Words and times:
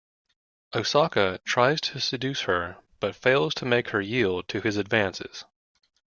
Osaka 0.73 1.39
tries 1.45 1.79
to 1.79 1.99
seduce 2.01 2.41
her 2.45 2.77
but 2.99 3.15
fails 3.15 3.53
to 3.53 3.65
make 3.65 3.89
her 3.89 4.01
yield 4.01 4.47
to 4.47 4.59
his 4.59 4.75
advances. 4.75 5.45